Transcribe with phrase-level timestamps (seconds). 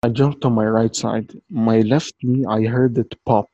[0.00, 1.32] I jumped on my right side.
[1.50, 3.48] My left knee, I heard it pop.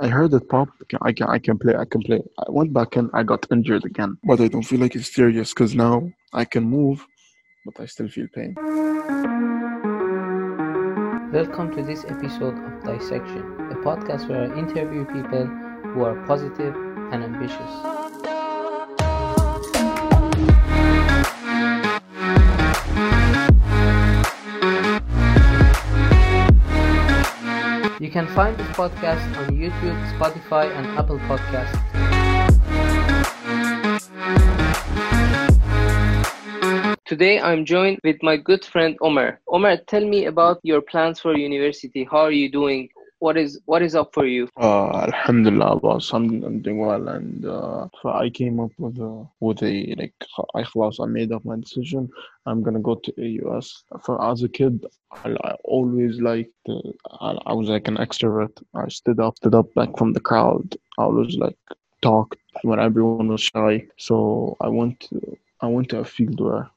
[0.00, 0.68] I heard it pop.
[1.00, 1.76] I can, I can play.
[1.76, 2.20] I can play.
[2.40, 5.54] I went back and I got injured again, but I don't feel like it's serious
[5.54, 7.06] because now I can move,
[7.64, 8.56] but I still feel pain.
[11.32, 16.74] Welcome to this episode of Dissection, a podcast where I interview people who are positive
[17.12, 18.07] and ambitious.
[28.00, 31.74] You can find this podcast on YouTube, Spotify, and Apple Podcasts.
[37.04, 39.40] Today I'm joined with my good friend Omar.
[39.48, 42.06] Omar, tell me about your plans for university.
[42.08, 42.88] How are you doing?
[43.20, 44.48] what is what is up for you?
[44.56, 46.12] Uh, Alhamdulillah, boss.
[46.12, 50.14] I'm, I'm doing well, and uh, so I came up with a with a like
[50.54, 50.64] I
[51.02, 52.08] I made up my decision.
[52.46, 53.84] I'm gonna go to AUS.
[54.02, 56.52] For as a kid, I, I always liked.
[56.68, 56.80] Uh,
[57.20, 58.62] I, I, was like an extrovert.
[58.74, 60.76] I stood up, stood up back from the crowd.
[60.98, 61.58] I was like
[62.02, 63.86] talked when everyone was shy.
[63.96, 66.70] So I went to, I went to a field where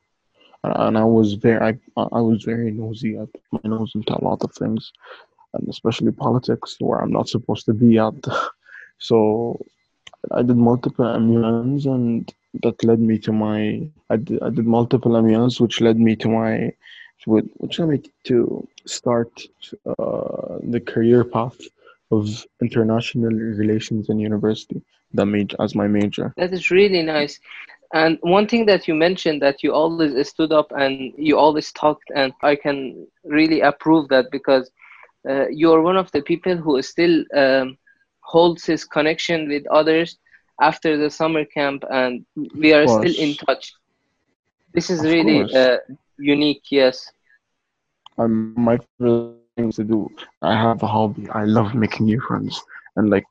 [0.64, 3.18] and I was very I, I was very nosy.
[3.18, 4.92] I put my nose into a lot of things,
[5.54, 8.14] and especially politics, where I'm not supposed to be at.
[9.04, 9.60] So
[10.30, 15.20] I did multiple MUNs, and that led me to my I did, I did multiple
[15.20, 16.72] MUNs, which led me to my
[17.26, 19.32] which led me to start
[19.88, 21.60] uh, the career path
[22.12, 24.82] of international relations in university.
[25.14, 26.34] That major as my major.
[26.38, 27.40] That is really nice.
[27.94, 32.10] And one thing that you mentioned that you always stood up and you always talked,
[32.16, 34.72] and I can really approve that because
[35.30, 37.78] uh, you are one of the people who still um,
[38.22, 40.18] holds his connection with others
[40.62, 43.74] after the summer camp, and we are still in touch.
[44.74, 45.78] This is Of really uh,
[46.18, 47.12] unique, yes.
[48.18, 50.10] Um, my favorite things to do.
[50.42, 51.28] I have a hobby.
[51.30, 52.62] I love making new friends,
[52.96, 53.26] and like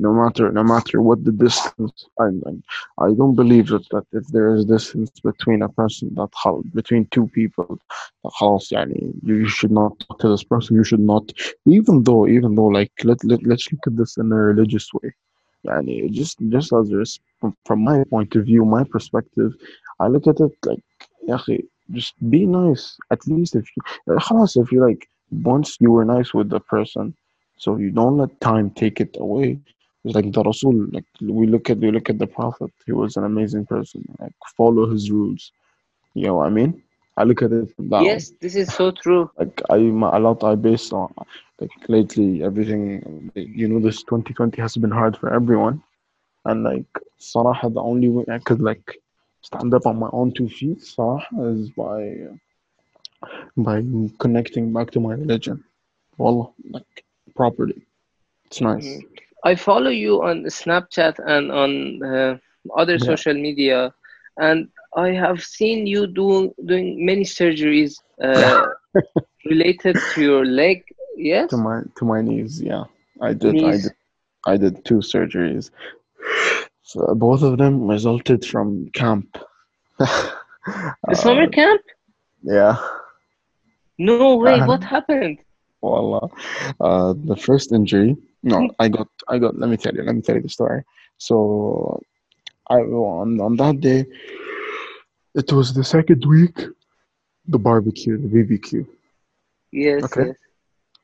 [0.00, 4.26] no matter no matter what the distance, I I, I don't believe that, that if
[4.28, 7.78] there is distance between a person that خل- between two people,
[8.22, 10.76] that خلاص يعني you should not talk to this person.
[10.76, 11.32] You should not,
[11.66, 15.12] even though even though like let, let let's look at this in a religious way.
[15.64, 19.54] يعني just just as res- from, from my point of view, my perspective,
[19.98, 20.82] I look at it like
[21.28, 21.62] يا أخي,
[21.92, 22.98] just be nice.
[23.10, 23.82] At least if you
[24.18, 25.08] خلاص if you like
[25.42, 27.14] once you were nice with the person,
[27.56, 29.58] so you don't let time take it away.
[30.03, 33.23] like the Rasul, like we look at we look at the Prophet, he was an
[33.23, 34.03] amazing person.
[34.19, 35.51] Like follow his rules.
[36.13, 36.81] You know what I mean?
[37.17, 38.37] I look at it that Yes, way.
[38.41, 39.29] this is so true.
[39.37, 41.13] Like I a lot I based on
[41.59, 45.81] like lately everything you know this twenty twenty has been hard for everyone.
[46.45, 46.85] And like
[47.17, 48.97] Sarah the only way I could like
[49.41, 52.15] stand up on my own two feet, Sarah is by
[53.57, 53.83] by
[54.19, 55.63] connecting back to my religion.
[56.17, 57.03] Wallah, like
[57.35, 57.81] properly.
[58.45, 58.85] It's nice.
[58.85, 58.99] Mm-hmm.
[59.43, 62.37] I follow you on Snapchat and on uh,
[62.77, 63.11] other Yeah.
[63.11, 63.93] social media,
[64.37, 67.93] and I have seen you do, doing many surgeries
[68.23, 68.65] uh,
[69.45, 70.83] related to your leg.
[71.17, 72.83] Yes, To my to my knees, yeah.
[73.21, 73.93] I did I did
[74.45, 75.69] I did two surgeries.
[76.83, 79.37] So both of them resulted from camp.
[81.07, 81.81] The summer Uh, camp?
[82.43, 82.75] yeah.
[83.99, 84.61] No way.
[84.61, 84.63] Uh-huh.
[84.63, 85.39] What happened?
[85.81, 86.29] Wallah.
[86.79, 89.57] Uh, the first injury, no, I got, I got.
[89.57, 90.03] Let me tell you.
[90.03, 90.83] Let me tell you the story.
[91.17, 92.01] So,
[92.69, 94.05] I on on that day,
[95.35, 96.57] it was the second week,
[97.47, 98.87] the barbecue, the BBQ.
[99.71, 100.03] Yes.
[100.03, 100.27] Okay.
[100.27, 100.35] yes.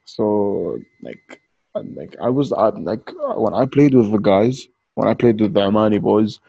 [0.05, 1.41] So, like,
[1.75, 5.53] like I was, uh, like, when I played with the guys, when I played with
[5.53, 6.39] the Omani boys,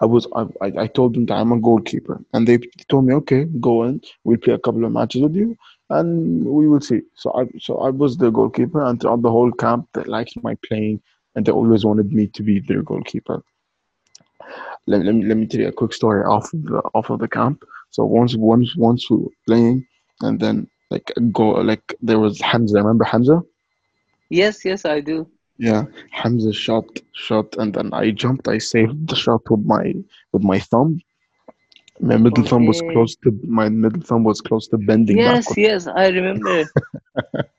[0.00, 3.14] I was, I, I, I told them that I'm a goalkeeper, and they told me,
[3.14, 4.00] okay, go in.
[4.24, 5.56] We'll play a couple of matches with you,
[5.94, 7.02] and we will see.
[7.14, 10.56] So I, so I was the goalkeeper, and throughout the whole camp, they liked my
[10.66, 11.00] playing,
[11.34, 13.42] and they always wanted me to be their goalkeeper.
[14.86, 17.20] Let, let me let me tell you a quick story off of the off of
[17.20, 17.64] the camp.
[17.90, 19.86] So once once once we were playing,
[20.20, 22.78] and then like go like there was Hamza.
[22.78, 23.42] Remember Hamza?
[24.28, 24.64] Yes.
[24.64, 25.26] Yes, I do.
[25.58, 28.48] Yeah, Hamza shot shot, and then I jumped.
[28.48, 29.94] I saved the shot with my
[30.32, 31.00] with my thumb.
[32.00, 35.22] My middle thumb was close to my middle thumb was close to bending Yes.
[35.22, 35.58] backwards.
[35.58, 36.64] Yes, I remember.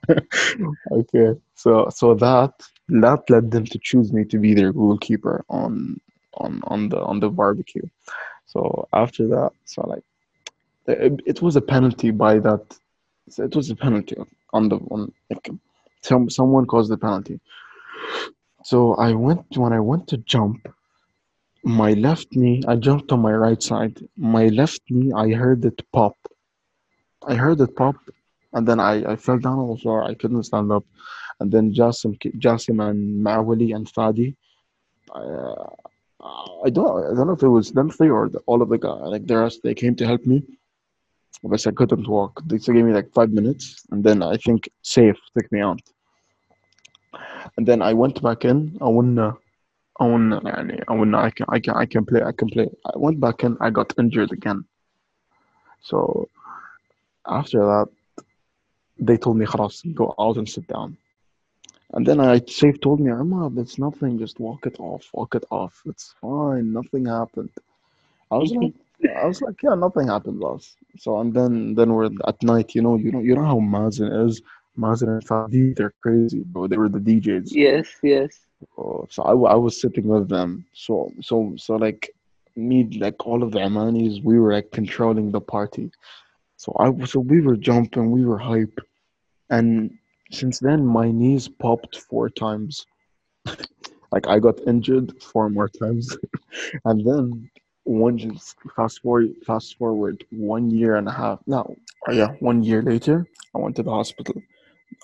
[0.92, 2.54] Okay, so so that
[2.90, 6.00] that led them to choose me to be their goalkeeper on
[6.36, 7.88] on on the on the barbecue.
[8.46, 10.04] So after that, so like
[10.88, 12.62] it, it was a penalty by that.
[13.30, 14.16] so It was a penalty
[14.54, 15.50] on the on like
[16.02, 17.40] some someone caused the penalty.
[18.64, 20.68] So I went when I went to jump,
[21.66, 22.62] my left knee.
[22.68, 24.00] I jumped on my right side.
[24.16, 25.12] My left knee.
[25.14, 26.16] I heard it pop.
[27.28, 27.96] I heard it pop,
[28.54, 30.04] and then I, I fell down on the floor.
[30.04, 30.86] I couldn't stand up,
[31.40, 34.36] and then Jasim, Jasim and Mawali and Fadi,
[35.12, 35.70] I, uh,
[36.66, 38.78] I don't I don't know if it was them three or the, all of the
[38.78, 39.62] guys like the rest.
[39.64, 40.44] They came to help me,
[41.44, 42.44] but I couldn't walk.
[42.46, 45.82] They gave me like five minutes, and then I think safe took me out.
[47.58, 48.78] And then I went back in.
[48.82, 49.36] I won.
[49.99, 50.31] Uh, I won.
[50.31, 51.15] يعني, I won.
[51.15, 51.47] I can.
[51.49, 51.75] I can.
[51.77, 52.23] I can play.
[52.23, 52.69] I can play.
[52.87, 53.57] I went back in.
[53.61, 54.65] I got injured again.
[55.83, 56.29] So
[57.27, 57.89] after that,
[58.99, 60.97] they told me, خلاص, go out and sit down.
[61.93, 65.45] And then I safe told me, Amma, it's nothing, just walk it off, walk it
[65.51, 65.83] off.
[65.87, 67.51] It's fine, nothing happened.
[68.31, 68.75] I was like,
[69.17, 70.77] I was like, yeah, nothing happened, boss.
[70.99, 74.27] So and then then we're at night, you know, you know, you know how Mazen
[74.27, 74.41] is.
[74.79, 76.69] Mazen and Fadi, they're crazy, bro.
[76.69, 77.49] They were the DJs.
[77.51, 78.39] Yes, yes.
[78.78, 80.66] Oh, so I, I was sitting with them.
[80.74, 82.10] So so so like
[82.56, 85.92] me, like all of the Omanis, we were like controlling the party.
[86.58, 88.80] So I so we were jumping, we were hype,
[89.50, 89.92] and
[90.32, 92.86] since then my knees popped four times.
[94.12, 96.18] like I got injured four more times,
[96.86, 97.50] and then
[97.86, 101.76] one just fast forward fast forward one year and a half no
[102.10, 104.34] uh, yeah one year later i went to the hospital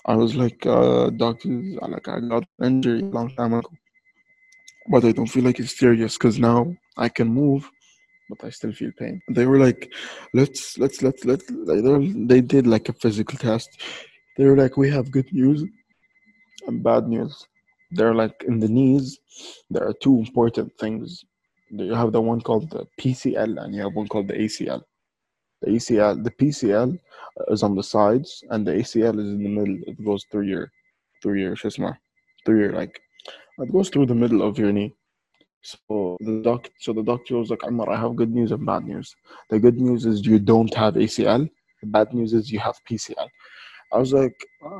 [0.06, 3.70] i was like uh doctors like i got injured a long time ago.
[4.88, 7.70] But i don't feel like it's serious because now i can move
[8.28, 9.20] but i still feel pain.
[9.30, 9.92] They were like
[10.32, 11.40] let's let's let's let
[12.30, 13.80] they did like a physical test.
[14.36, 15.64] They were like we have good news
[16.66, 17.46] and bad news.
[17.90, 19.18] They're like in the knees.
[19.70, 21.24] There are two important things.
[21.70, 24.82] You have the one called the PCL and you have one called the ACL.
[25.62, 26.98] The ACL, the PCL
[27.48, 29.78] is on the sides and the ACL is in the middle.
[29.86, 30.70] It goes through your,
[31.22, 31.96] through your, shishma,
[32.44, 33.00] through your like,
[33.58, 34.94] it goes through the middle of your knee.
[35.62, 38.84] So the doc, so the doctor was like, Amar, I have good news and bad
[38.84, 39.14] news.
[39.48, 41.48] The good news is you don't have ACL.
[41.80, 43.28] The bad news is you have PCL.
[43.92, 44.34] I was like,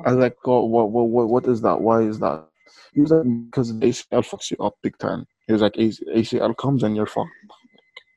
[0.05, 1.81] I was like, oh, what, what, what is that?
[1.81, 2.49] Why is that?
[2.95, 5.27] He was like, because the ACL fucks you up big time.
[5.47, 7.31] He was like, ACL comes and you're fucked.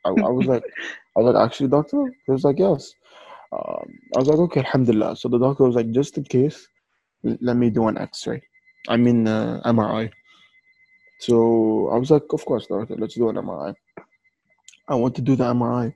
[0.06, 0.64] I, I was like,
[1.16, 2.06] I was like, actually, doctor?
[2.26, 2.94] He was like, yes.
[3.52, 5.16] Um, I was like, okay, alhamdulillah.
[5.16, 6.68] So the doctor was like, just in case,
[7.24, 8.42] let me do an X-ray.
[8.90, 10.12] I mean, uh, MRI.
[11.20, 13.74] So I was like, of course, doctor, let's do an MRI.
[14.88, 15.96] I want to do the MRI.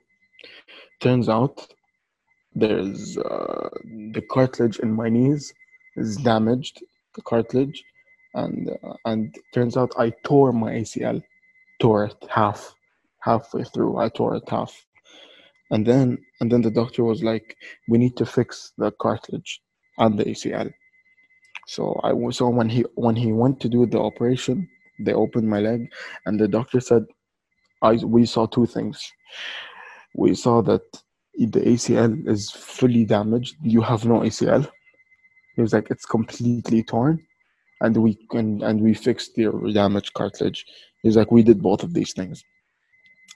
[1.00, 1.66] Turns out
[2.54, 3.68] there's uh,
[4.12, 5.52] the cartilage in my knees
[5.96, 6.82] is damaged.
[7.14, 7.84] The cartilage
[8.34, 11.22] and uh, and turns out I tore my ACL,
[11.80, 12.74] tore it half,
[13.20, 13.98] halfway through.
[13.98, 14.86] I tore it half,
[15.70, 17.56] and then and then the doctor was like,
[17.88, 19.60] "We need to fix the cartilage
[19.98, 20.70] and the ACL."
[21.66, 24.68] So I was so when he when he went to do the operation,
[24.98, 25.90] they opened my leg,
[26.26, 27.04] and the doctor said,
[27.82, 29.12] "I we saw two things.
[30.14, 30.82] We saw that
[31.34, 33.56] the ACL is fully damaged.
[33.62, 34.68] You have no ACL."
[35.56, 37.26] He was like, "It's completely torn."
[37.80, 40.64] and we and, and we fixed the damaged cartilage.
[41.02, 42.44] He was like, we did both of these things.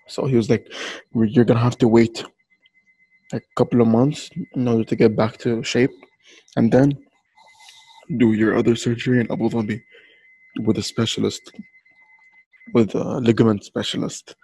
[0.09, 0.73] So he was like,
[1.15, 2.25] you're gonna have to wait
[3.33, 5.91] a couple of months in order to get back to shape,
[6.57, 6.93] and then
[8.19, 9.81] do your other surgery in Abu Dhabi
[10.61, 11.53] with a specialist,
[12.75, 14.37] with a ligament specialist.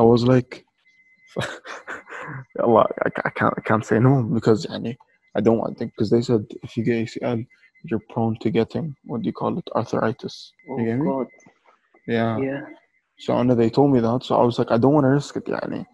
[0.00, 0.64] I was like,
[2.62, 4.96] Allah, I, can't I can't say no because yani,
[5.36, 7.46] I don't want to because they said if you get ACL
[7.84, 10.52] you're prone to getting what do you call it arthritis.
[10.68, 11.08] Oh, you get me?
[11.08, 11.28] Oh, God.
[12.06, 12.38] Yeah.
[12.38, 12.60] Yeah.
[13.18, 15.36] So and they told me that, so I was like, I don't want to risk
[15.36, 15.46] it.
[15.46, 15.86] Yani.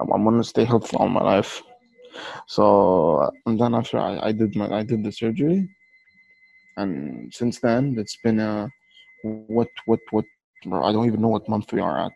[0.00, 1.62] I'm, I'm gonna stay healthy all my life.
[2.46, 5.68] So and then after I, I did my I did the surgery,
[6.76, 8.68] and since then it's been a
[9.22, 10.24] what what what
[10.64, 12.12] I don't even know what month we are at,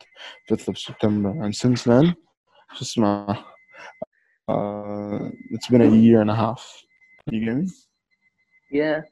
[0.48, 2.16] fifth of September, and since then,
[2.78, 3.38] just my
[4.48, 6.82] uh, it's been a year and a half.
[7.30, 7.68] You get me?
[8.70, 9.02] Yeah.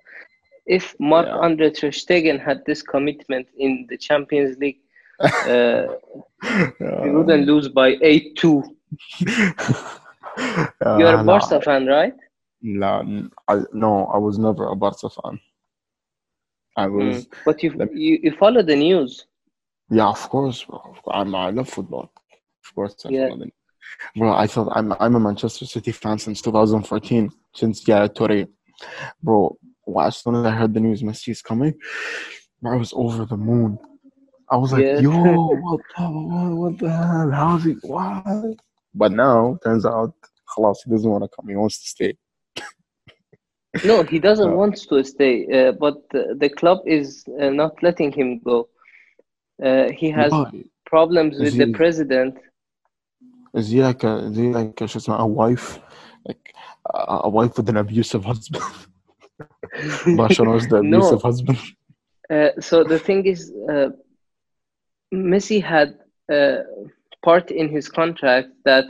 [0.66, 1.36] If Marc Yeah.
[1.36, 4.80] Andre Ter Stegen had this commitment in the Champions League,
[5.20, 5.86] uh,
[7.02, 8.62] we wouldn't lose by 8 2.
[10.80, 12.14] You're a Barca fan, right?
[12.62, 15.38] No, I, no, I was never a Barca fan.
[16.76, 17.32] I was, Mm.
[17.44, 19.26] But you, Let you you follow the news.
[19.90, 20.94] yeah, of course, bro.
[21.10, 22.12] I'm, I love football.
[22.64, 23.30] Of course, I Yeah.
[24.16, 28.46] Bro, I thought I'm I'm a Manchester City fan since 2014, since Yaya Toure.
[29.22, 29.56] Bro,
[29.86, 31.72] well, as soon as I heard the news Messi is coming,
[32.64, 33.78] I was over the moon.
[34.49, 34.99] I was like, Yeah.
[34.99, 35.11] yo,
[35.65, 37.31] what, the- what, what the hell?
[37.31, 37.73] How's he?
[37.83, 38.57] What?
[38.93, 40.13] But now, turns out,
[40.53, 41.47] خلاص, he doesn't want to come.
[41.47, 42.11] He wants to stay.
[43.85, 44.57] No, he doesn't No.
[44.57, 48.67] want to stay, uh, but the, the club is uh, not letting him go.
[49.63, 50.63] Uh, he has Why?
[50.85, 52.35] problems Is with the he- president.
[53.53, 55.79] Is he like a, is he like a, شو اسمه, a wife?
[56.27, 56.53] Like,
[56.93, 58.63] a a wife with an abusive husband.
[60.17, 60.97] Basha was the No.
[60.97, 61.59] abusive husband.
[62.29, 63.89] Uh, so the thing is, uh,
[65.13, 65.95] Messi had
[66.31, 66.57] uh,
[67.23, 68.85] part in his contract that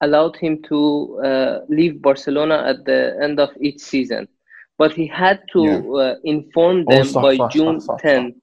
[0.00, 4.28] allowed him to uh, leave Barcelona at the end of each season,
[4.78, 5.62] but he had to
[5.98, 8.34] uh, inform Oh, them صح, by صح, June صح, صح, 10.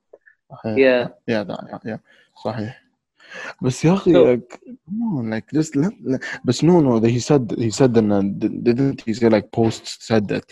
[0.52, 0.78] صحيح.
[0.78, 1.08] Yeah.
[1.28, 1.98] Yeah, that, yeah,
[2.44, 2.76] صحيح.
[3.62, 7.20] بس يا أخي So- like, come on like just let, let but no no he
[7.20, 8.22] said he said that uh,
[8.68, 10.44] didn't he say like posts said that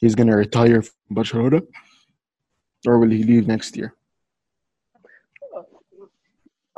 [0.00, 1.60] he's gonna retire from Barcelona
[2.86, 3.94] or will he leave next year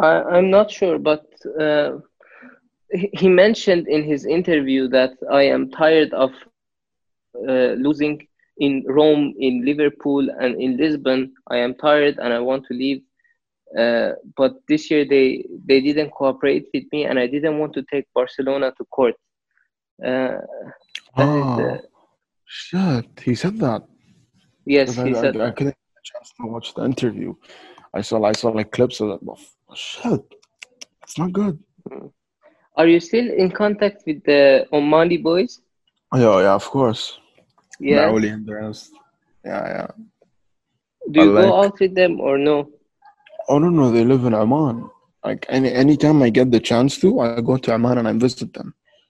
[0.01, 1.25] I, I'm not sure, but
[1.59, 1.99] uh,
[2.91, 6.31] he mentioned in his interview that I am tired of
[7.47, 8.27] uh, losing
[8.57, 11.33] in Rome, in Liverpool, and in Lisbon.
[11.49, 13.01] I am tired and I want to leave.
[13.77, 17.83] Uh, but this year they they didn't cooperate with me, and I didn't want to
[17.83, 19.15] take Barcelona to court.
[20.05, 20.39] Uh,
[21.17, 21.81] is the-
[22.45, 23.83] shit he said that
[24.65, 25.37] Yes, I, he I, said.
[25.37, 27.33] I couldn't get a chance to watch the interview
[27.93, 29.23] I saw I saw like clips of that
[29.75, 30.21] shit
[31.03, 31.57] it's not good
[31.89, 32.11] mm.
[32.77, 35.59] Are you still in contact with the Omani boys?
[36.15, 37.03] yeah yeah of course
[37.79, 38.07] Yeah.
[38.09, 38.91] Maoli and the rest
[39.43, 39.87] yeah yeah
[41.11, 42.69] Do you I go like- out with them or no?
[43.49, 44.77] Oh no no, they live in Oman.
[45.25, 48.53] Like any anytime I get the chance to, I go to Oman and I visit
[48.53, 48.69] them.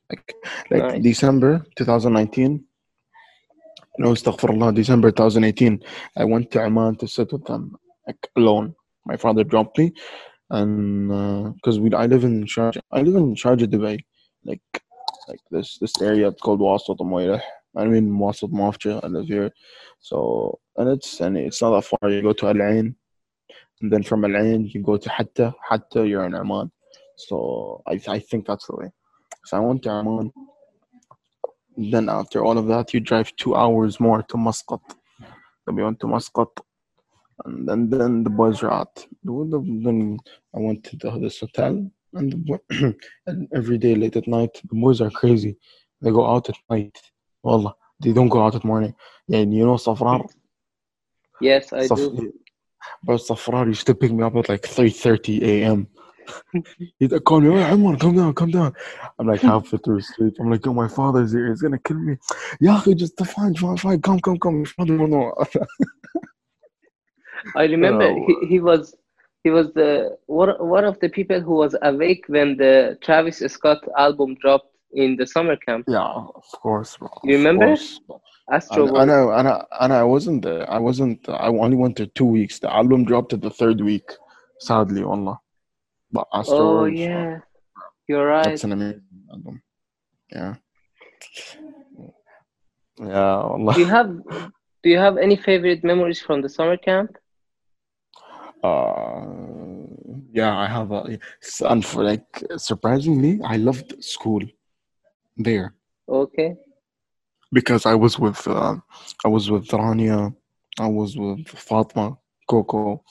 [0.10, 0.34] Like
[0.72, 1.04] like Nice.
[1.10, 2.64] December 2019.
[4.00, 5.84] No, astaghfirullah, December 2018.
[6.18, 7.76] I went to Oman to sit with them,
[8.08, 8.74] like alone.
[9.06, 9.92] My father dropped me,
[10.52, 14.04] and uh, because we I live in Sharjah, I live in Sharjah, Dubai,
[14.44, 14.62] like
[15.28, 17.42] like this this area called Wasat Moireh.
[17.76, 19.00] I mean Wasat Mafja.
[19.04, 19.50] I live here,
[20.00, 22.10] so and it's and it's not that far.
[22.10, 22.96] You go to Al Ain,
[23.82, 25.54] and then from Al Ain you go to Hatta.
[25.68, 26.70] Hatta you're in Oman.
[27.16, 28.92] So I I think that's the way.
[29.46, 30.34] So I went to Oman.
[31.78, 34.82] Then after all of that, you drive two hours more to Muscat.
[35.66, 36.50] Then we went to Muscat,
[37.46, 39.06] and then then the boys were out.
[39.24, 40.18] Then
[40.56, 42.96] I went to the, this hotel, and, the,
[43.28, 45.58] and every day late at night, the boys are crazy.
[46.02, 46.98] They go out at night.
[47.44, 48.96] Wallah, they don't go out at morning.
[49.28, 50.28] Yeah, and you know Safrar.
[51.40, 52.34] Yes, I Saf- do.
[53.04, 55.88] But Safrar used to pick me up at like 3.30 a.m.
[57.00, 58.74] He'd call me, hey, Amar, come down, come down.
[59.18, 60.36] I'm like halfway through sleep.
[60.40, 61.50] I'm like, yo, my father's here.
[61.50, 62.18] He's going to kill me.
[62.60, 64.02] Yeah, just fine, fine, fine.
[64.02, 64.58] Come, come, come.
[64.58, 65.34] Your father will know.
[67.56, 68.26] I remember No.
[68.28, 68.96] he, he was
[69.44, 73.80] he was the one one of the people who was awake when the Travis Scott
[73.98, 75.86] album dropped in the summer camp.
[75.88, 77.10] yeah, of course, bro.
[77.24, 77.68] You remember?
[77.68, 78.00] course.
[78.52, 80.70] Astro I, I know, and I, and I wasn't there.
[80.70, 81.28] I wasn't.
[81.30, 82.60] I only went there two weeks.
[82.60, 84.08] The album dropped at the third week.
[84.60, 85.40] Sadly, wallah.
[86.12, 87.40] But Astro Oh World, yeah,
[88.08, 88.44] you're right.
[88.44, 89.62] That's an amazing album.
[90.32, 90.56] Yeah.
[93.00, 93.74] Yeah, wallah.
[93.74, 94.10] Do you have
[94.84, 97.16] do you have any favorite memories from the summer camp?
[98.64, 99.26] Uh,
[100.32, 101.20] yeah, I have a.
[101.62, 104.42] And for like surprisingly, I loved school
[105.38, 105.74] there
[106.08, 106.56] Okay.
[107.52, 108.76] because I was with uh,
[109.26, 110.36] I was with Rania,
[110.80, 113.04] I was with Fatma, Coco,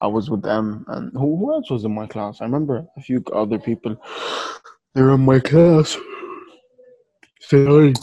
[0.00, 2.40] I was with them, and who, who else was in my class?
[2.40, 3.96] I remember a few other people.
[4.94, 5.96] They were in my class.
[7.40, 7.94] Sorry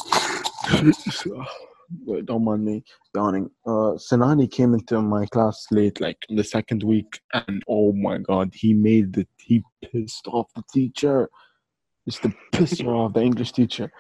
[2.25, 2.84] don't mind me
[3.15, 3.50] yawning.
[3.65, 8.51] Uh, Sinani came into my class late, like the second week, and oh my god,
[8.53, 11.29] he made the he pissed off the teacher.
[12.06, 13.91] He's the pisser off the English teacher,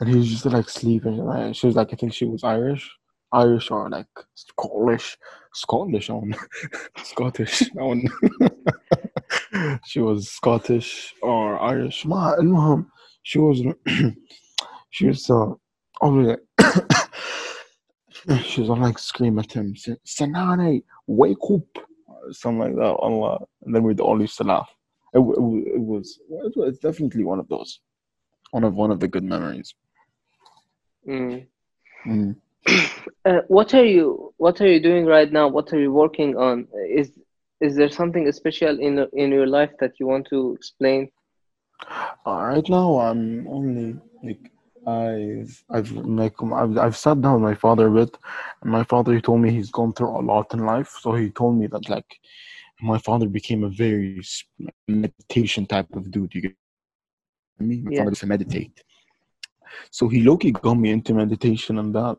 [0.00, 1.20] and he was just like sleeping.
[1.20, 1.54] Right?
[1.54, 2.90] She was like, I think she was Irish,
[3.32, 5.18] Irish or like Scottish,
[5.54, 6.34] Scottish on,
[7.04, 8.04] Scottish on.
[9.86, 12.04] she was Scottish or Irish.
[12.04, 12.90] My mom,
[13.22, 13.62] she was,
[14.90, 15.52] she was uh,
[16.00, 16.36] always.
[18.44, 21.84] she was on like scream at him Sanani wake up
[22.30, 24.70] something like that Allah and then we'd all used to laugh
[25.12, 27.80] it, it, it was it was definitely one of those
[28.50, 29.74] one of one of the good memories
[31.08, 31.46] Mm.
[32.06, 32.36] Mm.
[33.26, 35.48] Uh, what are you What are you doing right now?
[35.48, 36.68] What are you working on?
[36.90, 37.10] Is
[37.60, 41.08] Is there something special in in your life that you want to explain?
[42.26, 44.50] Uh, right now, I'm only like
[44.86, 48.16] I've I've like I've, I've sat down with my father a bit,
[48.62, 50.98] and my father he told me he's gone through a lot in life.
[51.00, 52.18] So he told me that like
[52.80, 54.22] my father became a very
[54.88, 56.34] meditation type of dude.
[56.34, 56.56] You get
[57.60, 57.82] me?
[57.82, 57.98] My Yeah.
[58.00, 58.82] father used to meditate.
[59.90, 62.16] So he low-key got me into meditation and that,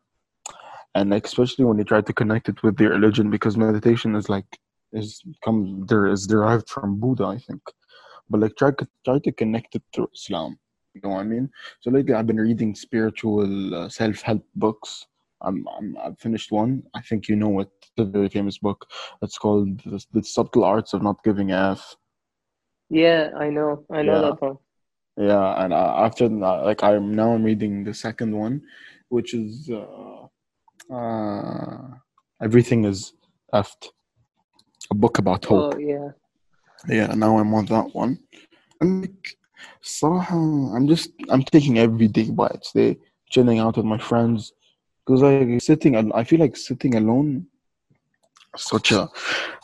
[0.95, 4.27] and like, especially when he tried to connect it with their religion because meditation is
[4.29, 4.47] like
[4.91, 7.61] is comes there is derived from Buddha, I think
[8.29, 10.57] but like try to try to connect it to Islam.
[10.95, 11.49] You know what I mean?
[11.81, 15.05] So lately, I've been reading spiritual uh, self-help books.
[15.41, 16.83] I'm, I'm I've finished one.
[16.93, 17.69] I think you know it.
[17.97, 18.87] The very famous book.
[19.21, 21.95] It's called the, the Subtle Arts of Not Giving a F.
[22.89, 23.85] Yeah, I know.
[23.91, 24.21] I know Yeah.
[24.21, 24.57] that one.
[25.17, 28.61] Yeah, and uh, after that, like I'm now I'm reading the second one,
[29.09, 31.87] which is uh, uh,
[32.41, 33.13] everything is
[33.53, 33.89] effed.
[34.91, 35.73] A book about hope.
[35.75, 36.09] Oh yeah.
[36.87, 38.19] Yeah, now I'm on that one.
[38.81, 39.37] I'm like,
[39.84, 44.52] صراحة, I'm just I'm taking every day by its day, chilling out with my friends,
[45.06, 47.46] because like sitting, al- I feel like sitting alone,
[48.54, 49.08] is such a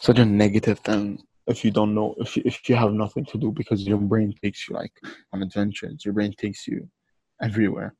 [0.00, 1.22] such a negative thing.
[1.46, 4.34] If you don't know, if you, if you have nothing to do, because your brain
[4.42, 4.92] takes you like
[5.32, 6.88] on adventures, your brain takes you
[7.40, 7.94] everywhere.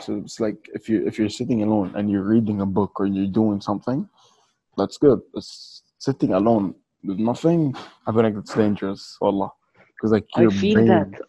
[0.00, 3.06] So it's like if you if you're sitting alone and you're reading a book or
[3.06, 4.08] you're doing something,
[4.76, 5.20] that's good.
[5.34, 6.74] It's sitting alone
[7.04, 7.74] with nothing.
[8.06, 9.52] I feel like it's dangerous, wallah.
[9.99, 11.21] because like I feel brain, that.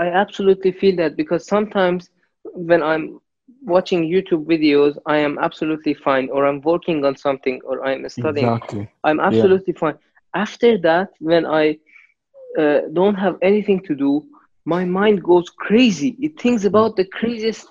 [0.00, 2.10] I absolutely feel that because sometimes
[2.54, 3.20] when I'm
[3.64, 8.58] watching YouTube videos, I am absolutely fine, or I'm working on something, or I'm studying,
[8.58, 8.90] exactly.
[9.04, 9.96] I'm absolutely fine.
[10.34, 11.78] After that, when I
[12.58, 14.24] uh, don't have anything to do,
[14.64, 16.16] my mind goes crazy.
[16.20, 17.68] It thinks about the craziest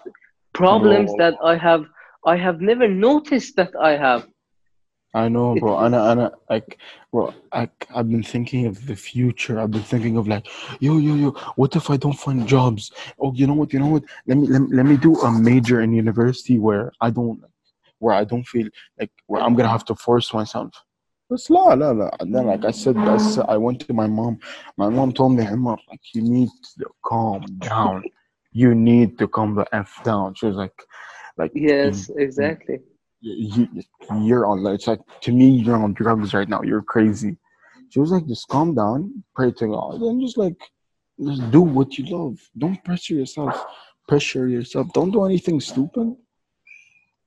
[0.53, 1.85] problems that I have.
[2.25, 4.27] I have never noticed that I have.
[5.13, 5.79] I know, bro.
[5.79, 6.77] And I, and I, like,
[7.11, 9.59] bro, I, I've been thinking of the future.
[9.59, 10.47] I've been thinking of like,
[10.79, 11.31] yo, yo, yo.
[11.55, 12.91] What if I don't find jobs?
[13.19, 13.73] Oh, you know what?
[13.73, 14.03] You know what?
[14.27, 17.43] Let me, let me, let me do a major in university where I don't,
[17.99, 18.67] where I don't feel
[18.99, 20.71] like where I'm gonna have to force myself.
[21.29, 22.09] But la, la, la.
[22.19, 24.39] And then, like I said, I, said, I went to my mom.
[24.77, 26.49] My mom told me, Umar, like, you need
[26.79, 28.03] to calm down.
[28.53, 30.35] You need to calm the f down.
[30.35, 30.79] She was like,
[31.37, 32.79] like, Yes, exactly.
[33.21, 33.67] You,
[34.21, 36.61] you're on it's like to me you're on drugs right now.
[36.61, 37.37] You're crazy.
[37.89, 40.57] She was like just calm down pray to god and just like
[41.23, 42.39] just do what you love.
[42.57, 43.65] Don't pressure yourself
[44.07, 44.91] pressure yourself.
[44.93, 46.15] Don't do anything stupid.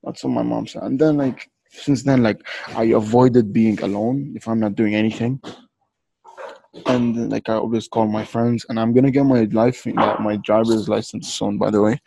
[0.02, 0.82] That's what my mom said.
[0.82, 5.40] And then like since then like i avoided being alone if i'm not doing anything
[6.86, 9.84] and like i always call my friends and i'm gonna get my life
[10.20, 11.98] my driver's license soon by the way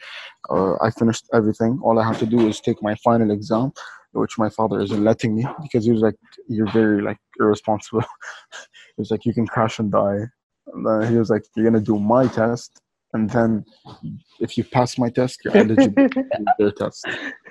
[0.50, 1.80] uh, I finished everything.
[1.82, 3.72] All I have to do is take my final exam,
[4.12, 6.16] which my father isn't letting me because he was like,
[6.48, 8.02] "You're very like irresponsible."
[8.96, 10.26] he was like, "You can crash and die."
[10.74, 12.82] And then he was like, "You're gonna do my test,
[13.14, 13.66] and then
[14.40, 17.06] if you pass my test, you're eligible to do their test."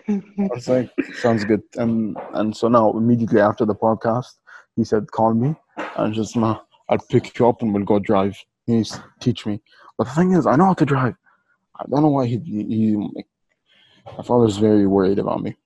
[0.09, 0.21] I
[0.55, 4.35] was like, "Sounds good." And and so now immediately after the podcast,
[4.77, 5.55] he said, "Call me
[5.97, 6.61] and just nah,
[6.93, 9.63] I'll pick you up and we'll go drive." He needs to teach me.
[9.99, 11.17] But the thing is, I know how to drive.
[11.81, 13.29] I don't know why he, he, he like,
[14.19, 15.57] my father's very worried about me.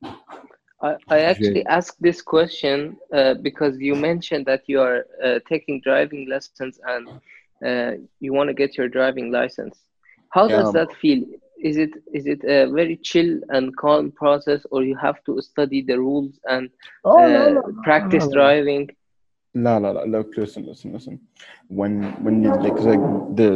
[0.83, 1.67] I, I actually Very.
[1.67, 7.01] asked this question uh, because you mentioned that you are uh, taking driving lessons and
[7.67, 9.79] uh, you want to get your driving license.
[10.31, 10.73] How does Yeah.
[10.73, 11.25] that feel?
[11.63, 15.83] Is it is it a very chill and calm process, or you have to study
[15.83, 16.71] the rules and
[17.05, 18.89] Oh uh, practice driving?
[19.57, 20.03] La la la.
[20.03, 21.19] Look, listen, listen, listen.
[21.69, 23.01] When when you like, like
[23.37, 23.51] the,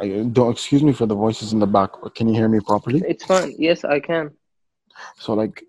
[0.00, 2.58] I don't excuse me for the voices in the back, but can you hear me
[2.58, 3.00] properly?
[3.06, 3.54] It's fine.
[3.56, 4.32] Yes, I can.
[5.16, 5.62] So like,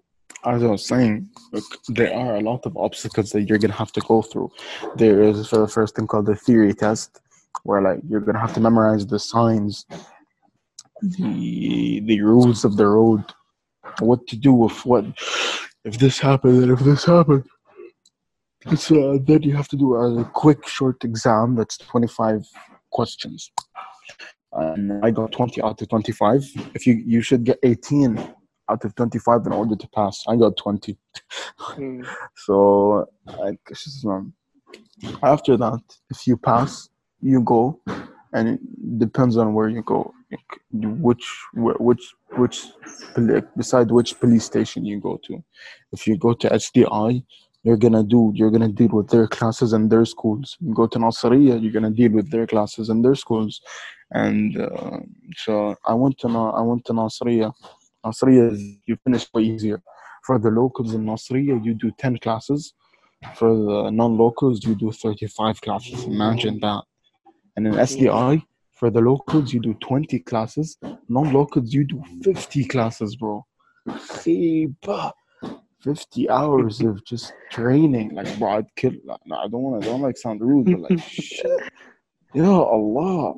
[0.46, 3.92] as I was saying, look, there are a lot of obstacles that you're gonna have
[3.92, 4.50] to go through.
[4.96, 7.22] There is for the first thing called the theory test,
[7.62, 9.86] where like you're gonna have to memorize the signs,
[11.04, 13.24] the the rules of the road,
[14.00, 15.06] what to do if what
[15.84, 17.44] if this happened and if this happened.
[18.66, 22.48] Uh, then you have to do a quick short exam that's 25
[22.92, 23.52] questions.
[24.54, 26.44] And I got 20 out of 25.
[26.74, 28.18] If you you should get 18
[28.70, 30.24] out of 25 in order to pass.
[30.28, 30.98] I got 20.
[31.58, 32.02] Hmm.
[32.36, 33.60] So like
[34.06, 34.34] um,
[35.24, 36.90] after that, if you pass,
[37.22, 37.80] you go,
[38.34, 42.66] and it depends on where you go, like, which which which
[43.56, 45.44] beside which police station you go to.
[45.92, 47.24] If you go to SDI,
[47.66, 50.56] you're gonna do you're gonna deal with their classes and their schools.
[50.62, 53.60] You go to Nasriya, you're gonna deal with their classes and their schools.
[54.12, 55.00] And uh,
[55.36, 57.52] so I went to I went to Nasriya.
[58.06, 59.82] Nasriya is you finish way easier.
[60.26, 62.74] For the locals in Nasriya, you do 10 classes.
[63.36, 66.04] For the non-locals, you do 35 classes.
[66.06, 66.84] Imagine that.
[67.56, 70.78] And in SDI, for the locals, you do 20 classes.
[71.10, 73.46] Non-locals, you do 50 classes, bro.
[73.88, 75.12] Khiba.
[75.85, 78.15] 50 hours of just training.
[78.15, 78.93] Like, bro, I'd kill.
[79.27, 81.47] No, I don't want to, don't like sound rude, but like, shit.
[82.35, 83.35] Ya Allah.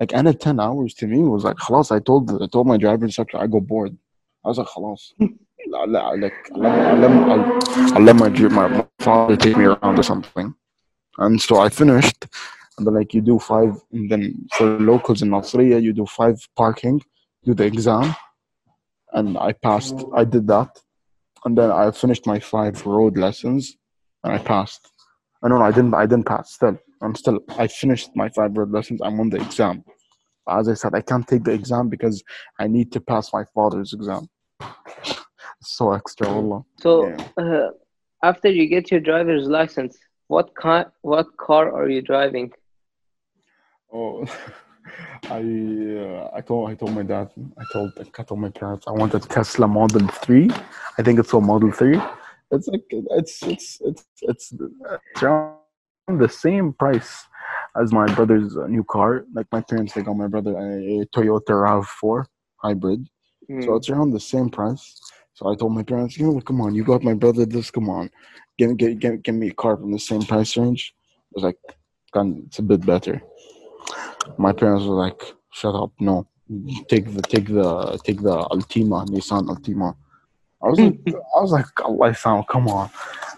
[0.00, 2.76] Like, and at 10 hours to me was like, خلاص, I told, I told my
[2.76, 3.96] driver instructor, I go bored.
[4.44, 5.14] I was like, خلاص.
[5.68, 9.56] لا, لا, like, I'll, let- I'll, I'll, I'll let my, dri- my, my father take
[9.56, 10.54] me around or something.
[11.18, 12.26] And so I finished.
[12.80, 17.02] but like you do five, and then for locals in Nasriya, you do five parking,
[17.44, 18.14] do the exam,
[19.12, 19.96] and I passed.
[20.14, 20.70] I did that,
[21.45, 23.77] and then I finished my five road lessons,
[24.23, 24.89] and I passed.
[25.43, 25.93] I no, no, I didn't.
[25.93, 26.53] I didn't pass.
[26.53, 27.39] Still, I'm still.
[27.57, 29.01] I finished my five road lessons.
[29.03, 29.83] I'm on the exam.
[30.49, 32.23] As I said, I can't take the exam because
[32.59, 34.27] I need to pass my father's exam.
[35.61, 36.63] so extra, Allah.
[36.79, 37.27] So Yeah.
[37.37, 37.69] uh,
[38.23, 42.51] after you get your driver's license, what car what car are you driving?
[43.91, 44.25] Oh,
[45.29, 48.91] I uh, I told I told my dad I told I told my parents I
[48.91, 50.49] wanted Tesla Model Three.
[50.97, 51.99] I think it's a Model Three.
[52.51, 55.57] It's like it's it's it's it's, it's around
[56.19, 57.25] the same price
[57.81, 59.25] as my brother's uh, new car.
[59.33, 62.27] Like my parents, they got my brother a, a Toyota Rav Four
[62.57, 63.07] hybrid,
[63.61, 63.75] so Hmm.
[63.75, 64.99] it's around the same price.
[65.33, 67.71] So I told my parents, you know, come on, you got my brother this.
[67.71, 68.11] Come on,
[68.57, 70.93] give give give, give me a car from the same price range.
[70.99, 71.57] I was like,
[72.11, 73.21] "God, it's a bit better.
[74.37, 76.27] My parents were like, "Shut up, no,
[76.87, 79.95] take the take the take the Altima, Nissan Altima."
[80.63, 82.89] I was like, I was like, Allah, sound, come on.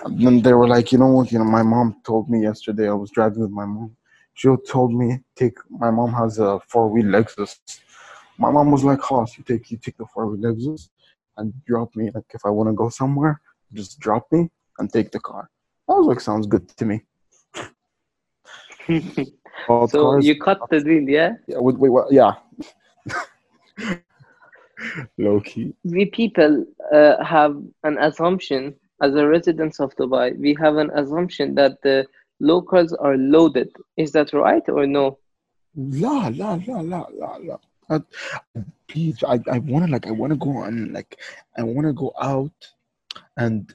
[0.03, 1.31] And then they were like, you know what?
[1.31, 2.87] You know, my mom told me yesterday.
[2.87, 3.95] I was driving with my mom.
[4.35, 5.57] She told me take.
[5.69, 7.57] My mom has a four wheel Lexus.
[8.37, 10.89] My mom was like, "Hoss, you take you take the four wheel Lexus
[11.37, 12.11] and drop me.
[12.13, 13.39] Like if I want to go somewhere,
[13.73, 15.49] just drop me and take the car."
[15.89, 17.01] I was like, "Sounds good to me."
[19.67, 21.35] So cars, you cut the deal, yeah?
[21.47, 22.05] yeah, wait, wait?
[22.11, 22.33] Yeah.
[25.17, 25.73] Low key.
[25.83, 30.37] We people uh, have an assumption as a residents of Dubai.
[30.37, 32.05] We have an assumption that the
[32.39, 33.69] locals are loaded.
[33.97, 35.17] Is that right or no?
[35.75, 37.57] La la la la la la.
[37.89, 37.99] I,
[38.87, 41.19] please, I, I wanna like I wanna go on like
[41.57, 42.71] I wanna go out
[43.37, 43.73] and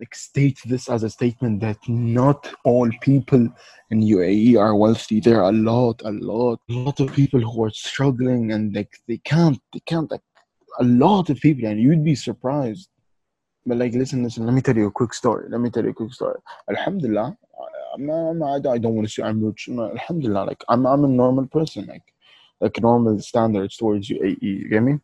[0.00, 3.48] like state this as a statement that not all people
[3.90, 5.20] in UAE are wealthy.
[5.20, 8.98] There are a lot, a lot, a lot of people who are struggling and like
[9.06, 10.22] they can't, they can't like
[10.78, 12.88] a lot of people, and you'd be surprised.
[13.66, 14.46] But like, listen, listen.
[14.46, 15.48] Let me tell you a quick story.
[15.48, 16.38] Let me tell you a quick story.
[16.68, 19.68] Alhamdulillah, I- I'm not, I'm not, I don't want to say I'm rich.
[19.68, 21.86] No, Alhamdulillah, like I'm, I'm a normal person.
[21.86, 22.02] Like,
[22.60, 24.38] like normal standards towards UAE.
[24.40, 24.98] You get me?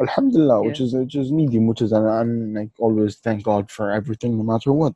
[0.00, 3.90] Alhamdulillah, which is which is medium, which is and I'm like always thank God for
[3.90, 4.94] everything, no matter what.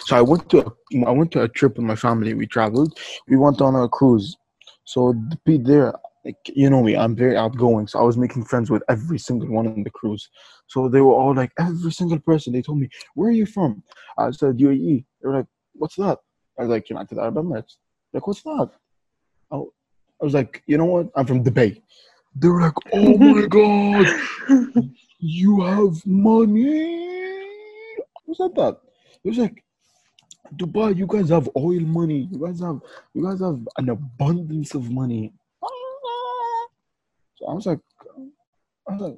[0.00, 2.34] So I went to a, I went to a trip with my family.
[2.34, 2.98] We traveled.
[3.28, 4.36] We went on a cruise.
[4.84, 5.14] So
[5.46, 7.86] there, like you know me, I'm very outgoing.
[7.86, 10.28] So I was making friends with every single one on the cruise.
[10.66, 12.52] So they were all like every single person.
[12.52, 13.82] They told me, "Where are you from?"
[14.18, 15.04] I said UAE.
[15.20, 16.18] They were like, "What's that?"
[16.58, 17.76] I was like, "United Arab Emirates."
[18.12, 18.70] Like, what's that?
[19.50, 21.08] I, I was like, "You know what?
[21.14, 21.80] I'm from Dubai."
[22.34, 24.06] They were like, "Oh my god,
[25.18, 27.08] you have money!"
[28.26, 28.78] Who said that?
[29.24, 29.64] It was like,
[30.54, 32.28] Dubai, you guys have oil money.
[32.30, 32.80] You guys have
[33.14, 35.32] you guys have an abundance of money.
[37.37, 37.79] So I was like,
[38.87, 39.17] I was like,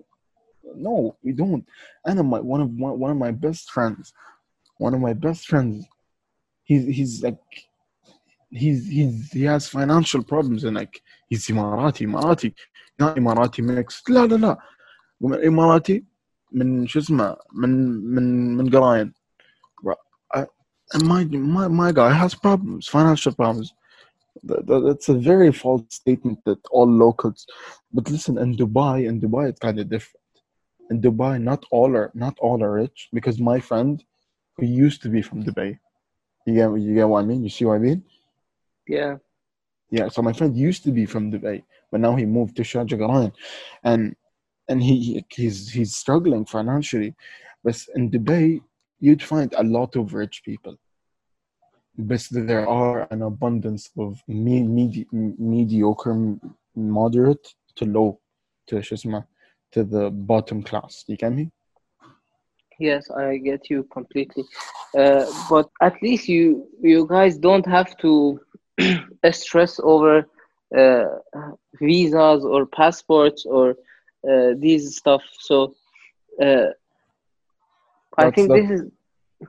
[0.76, 1.66] no, we don't.
[2.06, 4.14] And my one of one, one of my best friends,
[4.78, 5.86] one of my best friends,
[6.64, 7.38] he's he's like,
[8.50, 12.54] he's he's he has financial problems and like he's Emirati, Emirati,
[13.00, 14.02] not Emirati mix.
[14.10, 14.58] لا لا لا
[15.22, 16.04] Emirati
[16.52, 17.70] من شو اسمه من
[18.16, 19.14] من من قراين.
[20.94, 23.74] And my, my my guy has problems, financial problems.
[24.45, 27.47] That, that, that's a very false statement that all locals.
[27.93, 30.17] But listen, in Dubai, in Dubai, it's kind of different.
[30.91, 34.03] In Dubai, not all are not all are rich because my friend,
[34.57, 35.79] who used to be from Dubai,
[36.47, 37.43] you get you get what I mean.
[37.45, 38.03] You see what I mean?
[38.89, 39.17] Yeah.
[39.91, 40.09] Yeah.
[40.09, 43.33] So my friend used to be from Dubai, but now he moved to Sharjah Garaan,
[43.85, 44.17] and
[44.69, 47.15] and he- he's he's struggling financially.
[47.63, 48.61] But in Dubai,
[49.01, 50.77] you'd find a lot of rich people
[51.99, 56.37] but there are an abundance of me- medi- mediocre,
[56.75, 58.21] moderate to low,
[58.67, 59.27] to shesma,
[59.73, 61.05] to the bottom class.
[61.07, 61.51] You get me?
[62.79, 64.45] Yes, I get you completely.
[64.97, 68.41] Uh, but at least you you guys don't have to
[69.33, 70.27] stress over
[70.77, 71.05] uh,
[71.81, 73.77] visas or passports or
[74.29, 75.23] uh, these stuff.
[75.39, 75.75] So
[76.43, 76.69] uh,
[78.17, 78.83] I think this is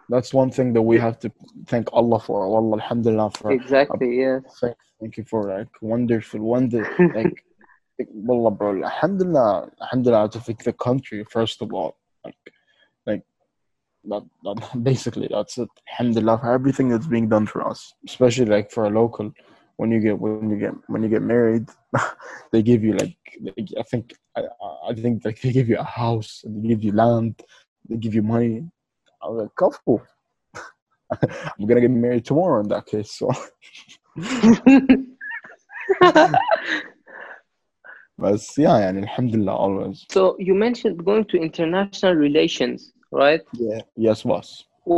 [0.10, 1.32] that's one thing that we have to
[1.68, 2.48] thank Allah for.
[2.50, 4.42] Wallah, alhamdulillah for exactly yes.
[4.60, 6.84] thank, thank you for like wonderful wonder
[7.16, 7.44] like
[8.00, 12.36] like, wallah bro alhamdulillah alhamdulillah to fix the country first of all like
[13.06, 13.24] like
[14.06, 18.72] that, that basically that's it alhamdulillah for everything that's being done for us especially like
[18.72, 19.32] for a local
[19.78, 21.68] when you get when you get when you get married
[22.52, 24.44] they give you like, like i think I,
[24.90, 27.42] I think like they give you a house and they give you land
[27.90, 28.70] they give you money
[29.23, 30.01] i was like cool
[31.59, 33.27] i'm gonna get married tomorrow in that case so
[38.19, 43.43] بس yeah يعني الحمد لله always so you mentioned going to international relations, right?
[43.53, 44.49] yeah yes boss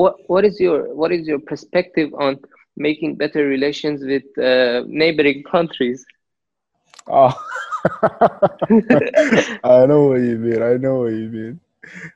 [0.02, 2.32] What what is your what is your perspective on
[2.88, 5.98] making better relations with uh, neighboring countries?
[7.20, 7.32] oh
[9.64, 11.54] I know what you mean I know what you mean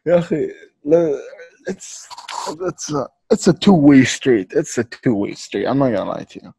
[0.07, 0.51] يا أخي
[0.85, 1.21] لا-
[1.67, 2.09] it's
[2.49, 6.41] it's a it's a two-way street it's a two-way street I'm not gonna lie to
[6.43, 6.55] you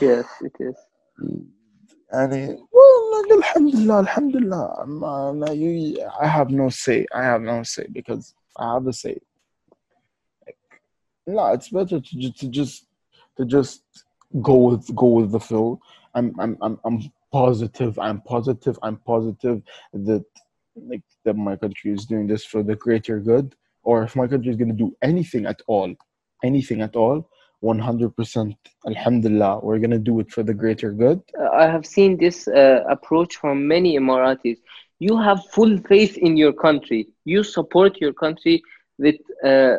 [0.00, 0.76] Yes, it is.
[2.12, 7.22] يعني well like, الحمد لله الحمد لله ما ما you I have no say I
[7.22, 9.18] have no say because I have a say
[10.46, 10.58] like,
[11.26, 12.86] no it's better to just to just
[13.36, 13.82] to just
[14.42, 15.80] go with go with the flow
[16.14, 16.98] I'm I'm I'm, I'm
[17.32, 20.24] positive I'm positive I'm positive that
[20.90, 24.49] like that my country is doing this for the greater good or if my country
[24.51, 25.93] is going to do anything at all
[26.43, 27.29] anything at all
[27.63, 28.55] 100%
[28.87, 31.21] alhamdulillah we're going to do it for the greater good
[31.53, 34.57] I have seen this uh, approach from many Emiratis.
[34.99, 37.07] You have full faith in your country.
[37.25, 38.61] You support your country
[38.97, 39.75] with uh,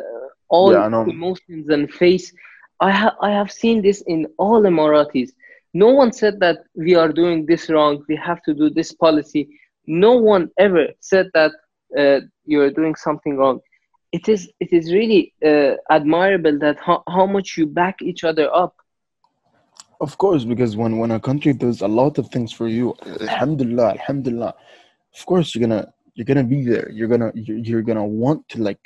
[0.49, 2.31] all Yeah, emotions and faith.
[2.79, 5.29] I have I have seen this in all Emiratis.
[5.73, 8.03] No one said that we are doing this wrong.
[8.07, 9.49] We have to do this policy.
[9.87, 11.51] No one ever said that
[11.97, 13.59] uh, you are doing something wrong.
[14.17, 18.47] It is it is really uh, admirable that how, how much you back each other
[18.63, 18.73] up.
[19.99, 22.85] Of course, because when when a country does a lot of things for you,
[23.27, 24.53] alhamdulillah, alhamdulillah,
[25.17, 26.87] of course you're gonna you're gonna be there.
[26.97, 28.83] You're gonna you're, you're gonna want to like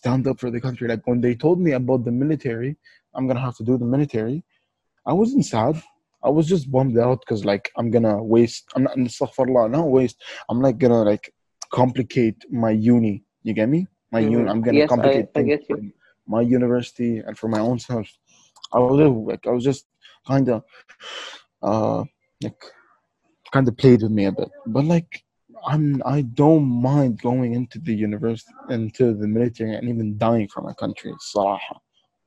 [0.00, 0.86] stand up for the country.
[0.86, 2.76] Like when they told me about the military,
[3.14, 4.44] I'm gonna have to do the military.
[5.04, 5.82] I wasn't sad.
[6.22, 8.64] I was just bummed out because like I'm gonna waste.
[8.76, 10.22] I'm not astaghfirullah, not waste.
[10.48, 11.34] I'm like gonna like
[11.80, 13.24] complicate my uni.
[13.42, 13.88] You get me?
[14.12, 14.40] my mm-hmm.
[14.40, 15.74] un- I'm gonna yes, complicate I, things I
[16.26, 18.08] my university and for my own self.
[18.72, 19.86] I was like I was just
[20.26, 20.62] kind of
[21.62, 22.04] uh
[22.42, 22.62] like
[23.52, 25.24] kind of played with me a bit, but like
[25.66, 30.62] I'm I don't mind going into the university into the military and even dying for
[30.62, 31.12] my country.
[31.34, 31.76] Salaha.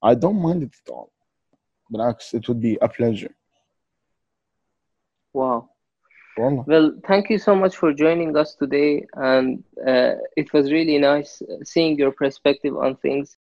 [0.02, 1.12] I don't mind it at all.
[1.90, 3.36] But it would be a pleasure.
[5.34, 5.70] Wow.
[6.38, 10.98] Well, well thank you so much for joining us today, and uh, it was really
[10.98, 13.38] nice seeing your perspective on things.